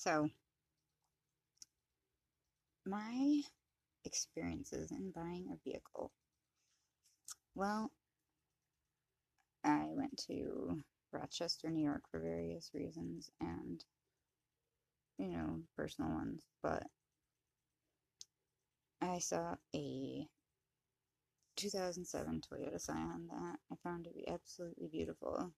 [0.00, 0.30] So,
[2.86, 3.42] my
[4.06, 6.10] experiences in buying a vehicle.
[7.54, 7.92] Well,
[9.62, 10.82] I went to
[11.12, 13.84] Rochester, New York for various reasons and,
[15.18, 16.84] you know, personal ones, but
[19.02, 20.26] I saw a
[21.56, 25.52] 2007 Toyota Scion that I found to be absolutely beautiful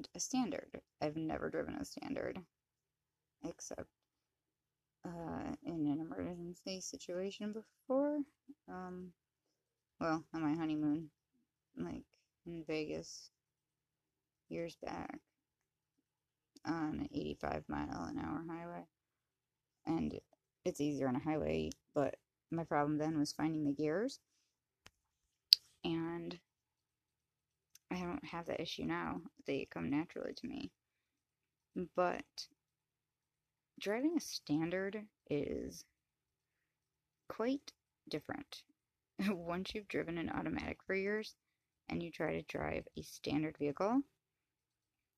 [0.00, 0.80] and a standard.
[1.02, 2.38] I've never driven a standard
[3.44, 3.88] except
[5.06, 8.20] uh, in an emergency situation before.
[8.66, 9.12] Um,
[10.00, 11.10] well, on my honeymoon,
[11.76, 12.04] like
[12.46, 13.30] in Vegas,
[14.48, 15.18] years back,
[16.64, 18.86] on an 85 mile an hour highway.
[19.86, 20.18] And
[20.64, 22.14] it's easier on a highway, but
[22.50, 24.18] my problem then was finding the gears.
[25.84, 26.38] And
[27.90, 29.20] I don't have that issue now.
[29.46, 30.70] They come naturally to me.
[31.96, 32.48] But
[33.80, 35.84] driving a standard is
[37.28, 37.72] quite
[38.08, 38.62] different.
[39.28, 41.34] Once you've driven an automatic for years
[41.88, 44.02] and you try to drive a standard vehicle,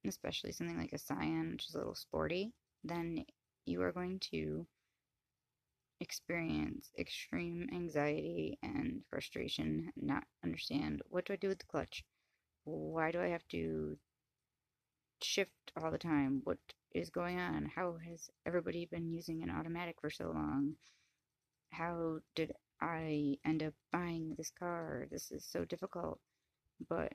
[0.06, 2.52] especially something like a Scion, which is a little sporty,
[2.84, 3.24] then
[3.66, 4.66] you are going to
[6.00, 12.04] experience extreme anxiety and frustration, not understand what do I do with the clutch?
[12.64, 13.96] Why do I have to
[15.22, 16.42] shift all the time?
[16.44, 16.58] What
[16.94, 17.70] is going on?
[17.74, 20.74] How has everybody been using an automatic for so long?
[21.72, 25.06] How did I end up buying this car?
[25.10, 26.20] This is so difficult.
[26.88, 27.12] But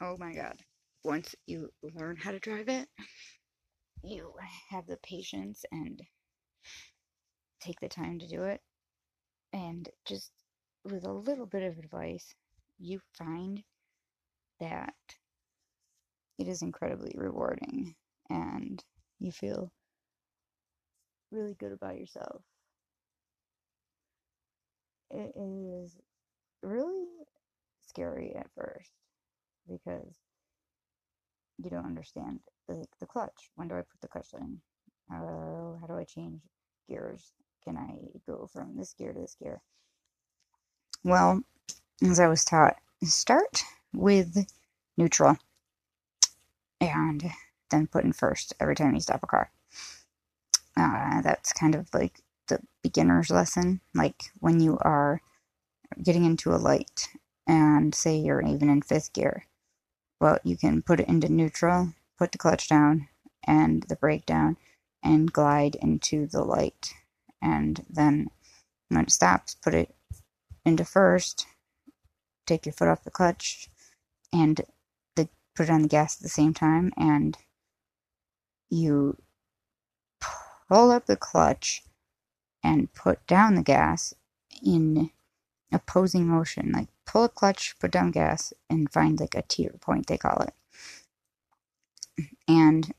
[0.00, 0.62] oh my god,
[1.04, 2.88] once you learn how to drive it,
[4.02, 4.32] you
[4.70, 6.02] have the patience and
[7.60, 8.60] take the time to do it.
[9.52, 10.32] And just
[10.84, 12.34] with a little bit of advice,
[12.78, 13.62] you find
[14.60, 14.94] that
[16.38, 17.94] it is incredibly rewarding
[18.30, 18.82] and
[19.20, 19.72] you feel
[21.30, 22.42] really good about yourself.
[25.10, 25.96] It is
[26.62, 27.06] really
[27.86, 28.90] scary at first
[29.68, 30.16] because
[31.58, 33.50] you don't understand like the clutch.
[33.56, 34.60] When do I put the clutch in?
[35.12, 36.40] Uh, how do I change
[36.88, 37.32] gears?
[37.64, 37.96] Can I
[38.26, 39.60] go from this gear to this gear?
[41.04, 41.42] Well,
[42.02, 43.62] as I was taught, start
[43.94, 44.46] with
[44.98, 45.38] neutral
[46.80, 47.24] and
[47.70, 49.50] then put in first every time you stop a car.
[50.76, 53.80] Uh, that's kind of like the beginner's lesson.
[53.94, 55.20] Like when you are
[56.02, 57.08] getting into a light
[57.46, 59.46] and say you're even in fifth gear,
[60.20, 63.08] well, you can put it into neutral, put the clutch down
[63.46, 64.56] and the brake down,
[65.02, 66.94] and glide into the light.
[67.40, 68.28] And then
[68.88, 69.94] when it stops, put it
[70.64, 71.46] into first,
[72.46, 73.68] take your foot off the clutch,
[74.32, 74.60] and
[75.58, 77.36] put it on the gas at the same time, and
[78.70, 79.16] you
[80.68, 81.82] pull up the clutch
[82.62, 84.14] and put down the gas
[84.64, 85.10] in
[85.72, 86.70] opposing motion.
[86.70, 90.42] Like pull a clutch, put down gas, and find like a teeter point, they call
[90.42, 90.54] it.
[92.46, 92.92] And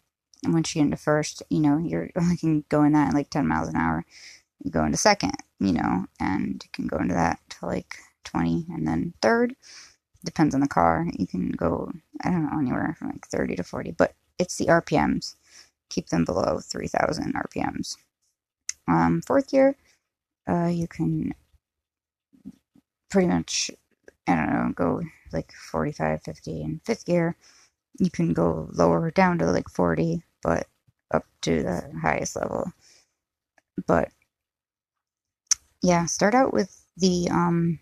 [0.45, 3.29] once you get into first, you know, you're only can go in that at like
[3.29, 4.05] 10 miles an hour.
[4.61, 5.31] You go into second,
[5.61, 7.95] you know, and you can go into that to like
[8.25, 8.65] 20.
[8.73, 9.55] And then third,
[10.25, 11.07] depends on the car.
[11.17, 11.91] You can go,
[12.23, 15.35] I don't know, anywhere from like 30 to 40, but it's the RPMs.
[15.89, 17.95] Keep them below 3,000 RPMs.
[18.87, 19.75] Um, fourth gear,
[20.49, 21.33] uh, you can
[23.09, 23.71] pretty much,
[24.27, 27.35] I don't know, go like 45, 50 in fifth gear.
[27.99, 30.67] You can go lower down to like 40, but
[31.11, 32.71] up to the highest level.
[33.87, 34.09] But
[35.81, 37.79] yeah, start out with the um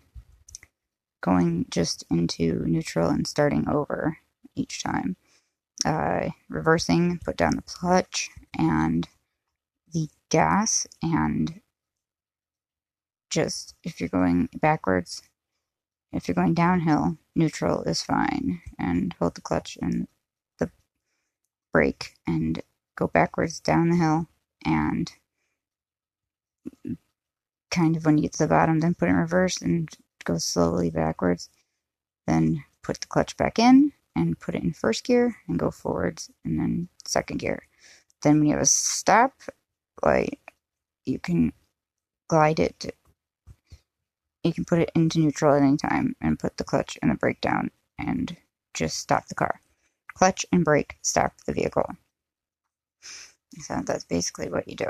[1.20, 4.18] going just into neutral and starting over
[4.58, 5.16] each time.
[5.86, 9.08] Uh, reversing, put down the clutch and
[9.92, 11.60] the gas, and
[13.30, 15.22] just if you're going backwards,
[16.12, 20.08] if you're going downhill, neutral is fine, and hold the clutch and
[20.58, 20.70] the
[21.72, 22.62] brake and
[22.96, 24.28] go backwards down the hill
[24.64, 25.12] and
[27.70, 29.90] kind of when you get to the bottom, then put it in reverse and
[30.24, 31.50] go slowly backwards.
[32.26, 36.30] Then put the clutch back in and put it in first gear and go forwards
[36.44, 37.62] and then second gear.
[38.22, 39.32] Then when you have a stop,
[40.02, 40.40] like
[41.06, 41.52] you can
[42.28, 42.94] glide it.
[44.42, 47.14] You can put it into neutral at any time and put the clutch and the
[47.16, 48.36] brake down and
[48.74, 49.60] just stop the car.
[50.14, 51.88] Clutch and brake stop the vehicle.
[53.60, 54.88] So that's basically what you do.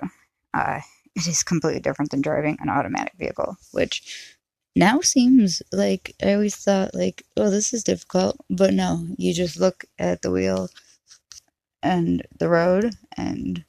[0.55, 0.81] Uh,
[1.17, 4.38] it is completely different than driving an automatic vehicle, which
[4.79, 9.59] now seems like I always thought like, oh, this is difficult, but no, you just
[9.59, 10.69] look at the wheel
[11.83, 13.65] and the road and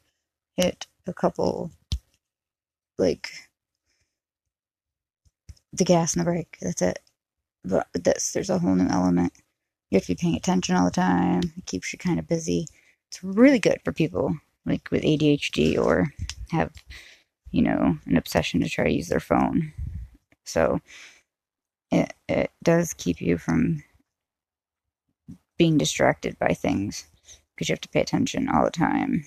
[0.56, 1.72] hit a couple
[3.00, 3.32] like
[5.74, 6.58] the gas and the brake.
[6.62, 7.00] That's it.
[7.66, 9.34] But this there's a whole new element.
[9.90, 11.42] You have to be paying attention all the time.
[11.58, 12.68] It keeps you kind of busy.
[13.10, 16.14] It's really good for people like with ADHD or
[16.52, 16.72] have,
[17.50, 19.74] you know, an obsession to try to use their phone.
[20.50, 20.80] So
[21.92, 23.84] it it does keep you from
[25.57, 27.06] being distracted by things
[27.56, 29.25] because you have to pay attention all the time.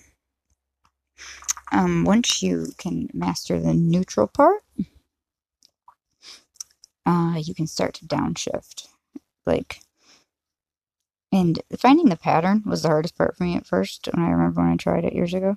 [1.70, 4.62] Um, once you can master the neutral part,
[7.06, 8.88] uh, you can start to downshift.
[9.46, 9.80] Like,
[11.32, 14.60] and finding the pattern was the hardest part for me at first when I remember
[14.60, 15.56] when I tried it years ago.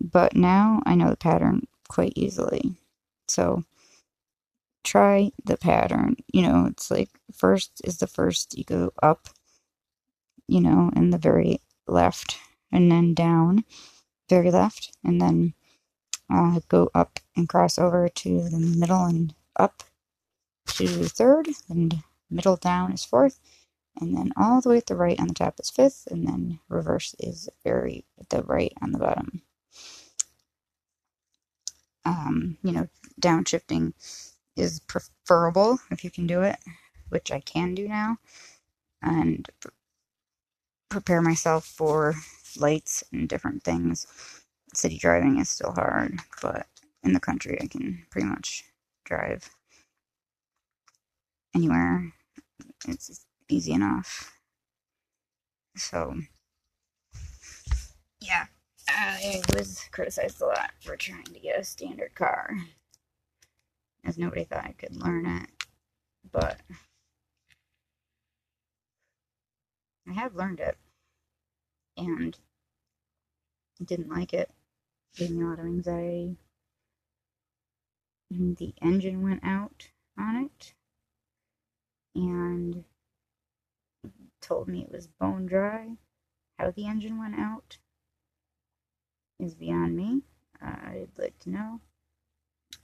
[0.00, 2.74] But now I know the pattern quite easily.
[3.28, 3.64] So
[4.84, 6.16] try the pattern.
[6.32, 9.28] You know, it's like first is the first, you go up,
[10.48, 12.38] you know, in the very left,
[12.70, 13.64] and then down,
[14.28, 15.54] very left, and then
[16.32, 19.84] uh, go up and cross over to the middle and up
[20.66, 23.40] to third, and middle down is fourth,
[24.00, 26.58] and then all the way at the right on the top is fifth, and then
[26.68, 29.42] reverse is very at the right on the bottom.
[32.04, 32.88] Um, you know,
[33.20, 33.94] downshifting
[34.56, 36.58] is preferable if you can do it,
[37.08, 38.18] which I can do now,
[39.02, 39.48] and
[40.88, 42.14] prepare myself for
[42.56, 44.06] lights and different things.
[44.74, 46.66] City driving is still hard, but
[47.02, 48.64] in the country I can pretty much
[49.04, 49.50] drive
[51.54, 52.12] anywhere.
[52.86, 54.32] It's easy enough.
[55.76, 56.14] So,
[58.20, 58.46] yeah,
[58.88, 62.56] I was criticized a lot for trying to get a standard car,
[64.04, 65.48] as nobody thought I could learn it.
[66.30, 66.60] But
[70.08, 70.76] I have learned it,
[71.96, 72.36] and
[73.84, 74.50] didn't like it.
[75.16, 76.36] Gave me a lot of anxiety.
[78.30, 80.74] And the engine went out on it
[82.14, 82.84] and
[84.40, 85.90] told me it was bone dry.
[86.58, 87.78] How the engine went out
[89.38, 90.22] is beyond me.
[90.64, 91.80] Uh, I'd like to know.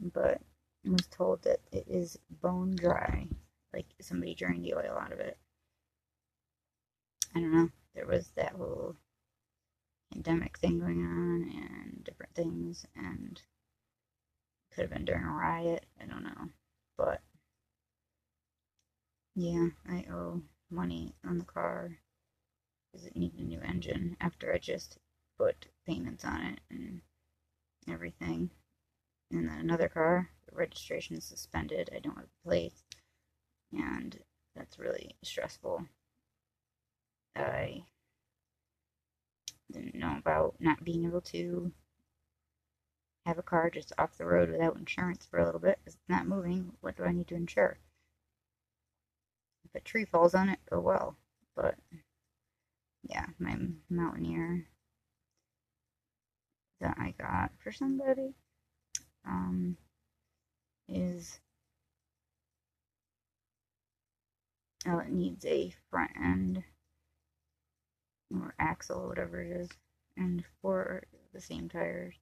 [0.00, 0.40] But
[0.86, 3.28] I was told that it is bone dry,
[3.72, 5.36] like somebody drained the oil out of it.
[7.34, 7.70] I don't know.
[7.94, 8.96] There was that whole
[10.12, 13.40] pandemic thing going on and different things, and
[14.72, 15.84] could have been during a riot.
[16.00, 16.48] I don't know.
[16.96, 17.20] But
[19.34, 21.98] yeah, I owe money on the car
[22.92, 24.98] because it needed a new engine after I just
[25.38, 27.00] put payments on it and
[27.88, 28.50] everything.
[29.30, 31.90] And then another car, the registration is suspended.
[31.94, 32.74] I don't have a plate,
[33.72, 34.18] and
[34.56, 35.86] that's really stressful.
[37.36, 37.84] I
[39.70, 41.72] didn't know about not being able to
[43.26, 46.26] have a car just off the road without insurance for a little bit it's not
[46.26, 46.72] moving.
[46.80, 47.78] What do I need to insure?
[49.64, 51.16] If a tree falls on it, oh well.
[51.54, 51.76] But
[53.04, 53.56] yeah, my
[53.88, 54.66] Mountaineer
[56.80, 58.34] that I got for somebody
[59.26, 59.76] um,
[60.88, 61.40] is
[64.86, 66.62] oh, it needs a front end
[68.32, 69.68] or axle, whatever it is,
[70.16, 71.02] and for
[71.32, 72.14] the same tires.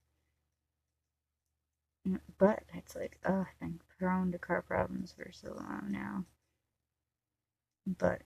[2.39, 6.25] But it's like, oh, I've been prone to car problems for so long now.
[7.87, 8.23] But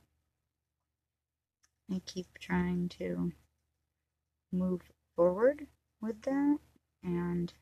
[1.90, 3.32] I keep trying to
[4.52, 4.82] move
[5.16, 5.66] forward
[6.00, 6.58] with that,
[7.02, 7.52] and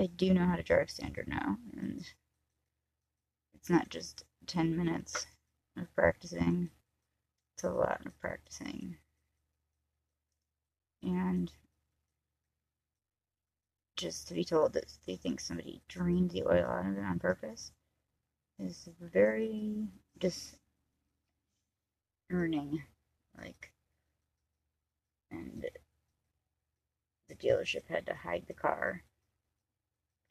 [0.00, 2.06] I do know how to drive standard now, and
[3.54, 5.26] it's not just 10 minutes
[5.76, 6.70] of practicing.
[7.54, 8.96] It's a lot of practicing.
[11.02, 11.52] And
[13.96, 17.18] just to be told that they think somebody drained the oil out of it on
[17.18, 17.72] purpose
[18.60, 19.88] is very
[22.30, 22.84] discerning.
[23.36, 23.72] Like,
[25.32, 25.66] and
[27.28, 29.02] the dealership had to hide the car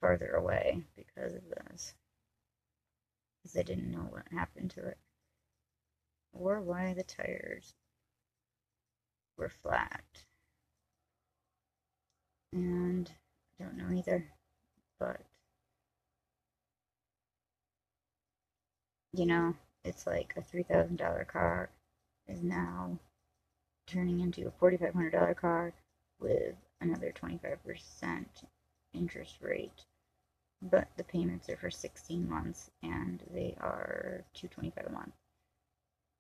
[0.01, 1.93] farther away because of this.
[3.37, 4.97] Because they didn't know what happened to it
[6.33, 7.73] or why the tires
[9.37, 10.03] were flat.
[12.53, 13.09] And
[13.59, 14.25] I don't know either,
[14.99, 15.21] but
[19.13, 21.69] you know, it's like a $3,000 car
[22.27, 22.97] is now
[23.87, 25.73] turning into a $4,500 car
[26.19, 28.25] with another 25%
[28.93, 29.85] interest rate.
[30.61, 35.13] But the payments are for 16 months and they are 225 a month.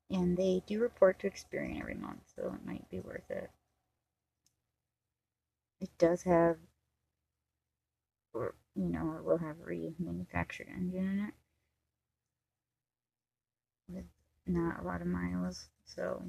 [0.09, 3.49] And they do report to Experian every month, so it might be worth it.
[5.81, 6.57] It does have,
[8.33, 11.33] or you know, it will have remanufactured engine in it
[13.89, 14.05] with
[14.45, 16.23] not a lot of miles, so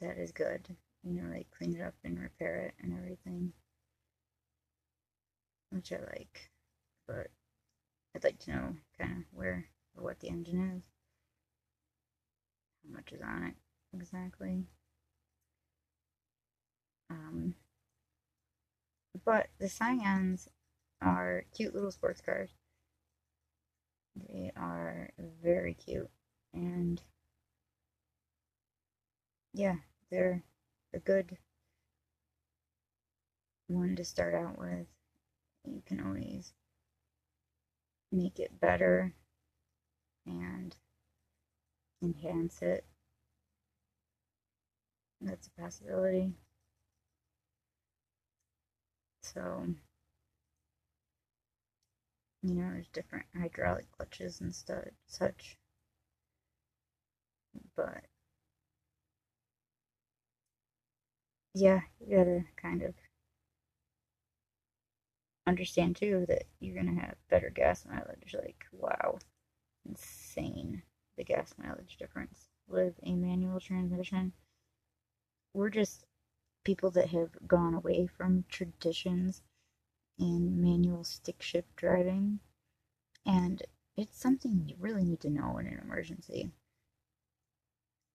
[0.00, 0.68] that is good.
[1.02, 3.52] You know, they clean it up and repair it and everything,
[5.70, 6.50] which I like.
[7.06, 7.28] But
[8.14, 10.82] I'd like to know kind of where or what the engine is,
[12.84, 13.54] how much is on it
[13.94, 14.64] exactly.
[17.10, 17.54] Um,
[19.24, 20.48] but the Scions
[21.00, 22.50] are cute little sports cars.
[24.16, 25.10] They are
[25.42, 26.10] very cute
[26.52, 27.00] and
[29.54, 29.76] yeah,
[30.10, 30.42] they're
[30.94, 31.38] a good
[33.68, 34.86] one to start out with.
[35.70, 36.52] You can always
[38.10, 39.12] make it better
[40.26, 40.74] and
[42.02, 42.84] enhance it.
[45.20, 46.32] That's a possibility.
[49.22, 49.66] So,
[52.42, 55.56] you know, there's different hydraulic clutches and stuff, such.
[57.76, 58.04] But,
[61.54, 62.94] yeah, you gotta kind of
[65.48, 68.34] understand too that you're gonna have better gas mileage.
[68.38, 69.18] Like, wow,
[69.88, 70.82] insane
[71.16, 74.32] the gas mileage difference with a manual transmission.
[75.52, 76.06] We're just
[76.64, 79.42] people that have gone away from traditions
[80.18, 82.40] and manual stick shift driving,
[83.24, 83.62] and
[83.96, 86.50] it's something you really need to know in an emergency.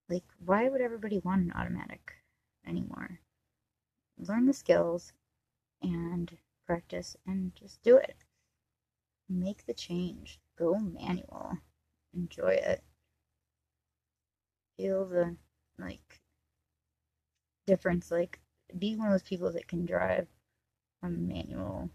[0.10, 2.14] Like, why would everybody want an automatic
[2.66, 3.20] anymore?
[4.18, 5.14] Learn the skills
[6.66, 8.16] practice and just do it.
[9.30, 10.40] Make the change.
[10.58, 11.58] Go manual.
[12.14, 12.84] Enjoy it.
[14.78, 15.36] Feel the,
[15.78, 16.22] like,
[17.66, 18.12] difference.
[18.12, 18.40] Like,
[18.78, 20.28] be one of those people that can drive
[21.02, 21.90] a manual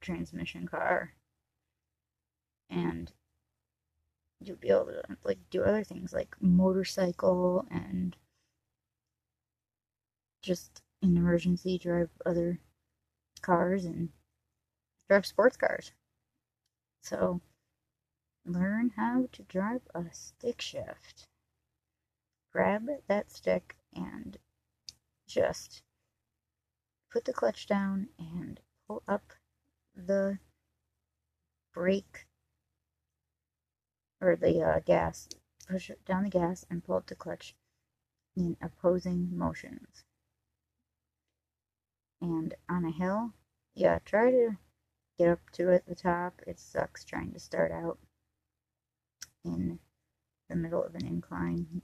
[0.00, 1.14] transmission car
[2.68, 3.12] and
[4.40, 8.16] you'll be able to like do other things like motorcycle and
[10.42, 12.58] just in emergency drive other
[13.44, 14.08] cars and
[15.08, 15.92] drive sports cars
[17.02, 17.40] so
[18.46, 21.28] learn how to drive a stick shift
[22.52, 24.38] grab that stick and
[25.26, 25.82] just
[27.12, 29.32] put the clutch down and pull up
[29.94, 30.38] the
[31.72, 32.26] brake
[34.20, 35.28] or the uh, gas,
[35.68, 37.54] push down the gas and pull up the clutch
[38.36, 40.04] in opposing motions.
[42.24, 43.34] And on a hill,
[43.74, 44.56] yeah, try to
[45.18, 46.40] get up to it, the top.
[46.46, 47.98] It sucks trying to start out
[49.44, 49.78] in
[50.48, 51.82] the middle of an incline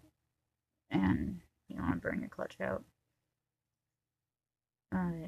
[0.91, 2.83] and you don't want to burn your clutch out.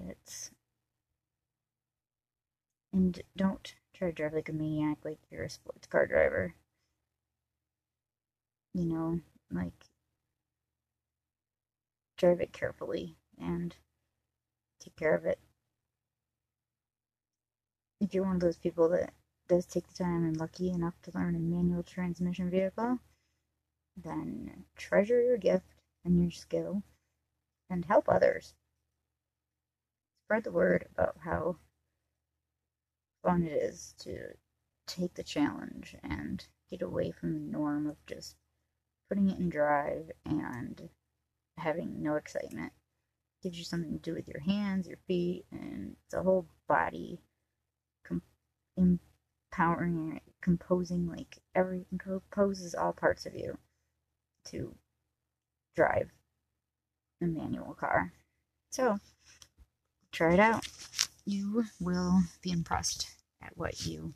[0.09, 0.51] It's
[2.95, 6.55] and don't try to drive like a maniac like you're a sports car driver.
[8.73, 9.85] You know, like
[12.17, 13.77] drive it carefully and
[14.83, 15.39] take care of it.
[18.01, 19.13] If you're one of those people that
[19.49, 22.99] does take the time and lucky enough to learn a manual transmission vehicle,
[23.97, 25.67] then treasure your gift
[26.05, 26.83] and your skill
[27.71, 28.55] and help others
[30.25, 31.57] spread the word about how
[33.23, 34.35] fun it is to
[34.87, 38.37] take the challenge and get away from the norm of just
[39.09, 40.89] putting it in drive and
[41.59, 42.73] having no excitement.
[43.43, 47.19] Gives you something to do with your hands, your feet, and the whole body
[48.05, 48.23] com-
[48.77, 53.59] empowering, composing like every composes all parts of you
[54.47, 54.75] to
[55.75, 56.11] drive
[57.21, 58.13] a manual car.
[58.71, 58.99] So
[60.13, 60.67] try it out.
[61.25, 63.09] You will be impressed
[63.43, 64.15] at what you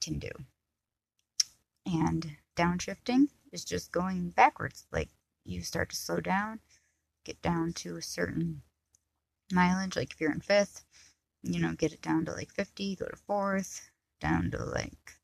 [0.00, 0.30] can do.
[1.84, 4.86] And downshifting is just going backwards.
[4.92, 5.08] Like
[5.44, 6.60] you start to slow down,
[7.26, 8.62] get down to a certain
[9.52, 9.96] mileage.
[9.96, 10.84] Like if you're in fifth,
[11.42, 13.90] you know, get it down to like 50, go to fourth,
[14.20, 15.14] down to like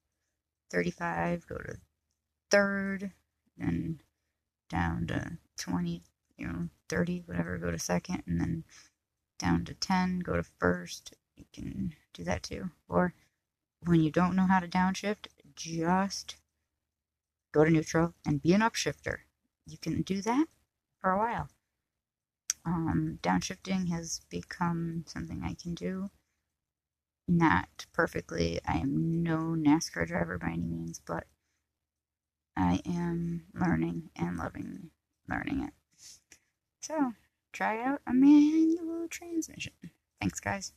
[0.70, 1.76] 35, go to
[2.50, 3.12] third,
[3.56, 4.00] then
[4.68, 6.02] down to 20,
[6.36, 8.64] you know, 30, whatever, go to second, and then
[9.38, 11.14] down to 10, go to first.
[11.36, 12.70] You can do that too.
[12.88, 13.14] Or
[13.84, 16.36] when you don't know how to downshift, just
[17.52, 19.18] go to neutral and be an upshifter.
[19.66, 20.46] You can do that
[21.00, 21.48] for a while.
[22.64, 26.10] Um, downshifting has become something I can do.
[27.28, 28.60] Not perfectly.
[28.66, 31.24] I am no NASCAR driver by any means, but
[32.56, 34.90] I am learning and loving
[35.28, 35.72] learning it.
[36.80, 37.14] So,
[37.52, 39.72] try out a manual transmission.
[40.20, 40.72] Thanks, guys.